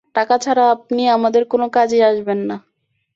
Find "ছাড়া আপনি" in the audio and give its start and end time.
0.37-1.01